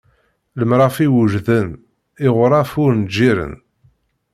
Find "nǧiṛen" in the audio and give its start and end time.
3.03-3.53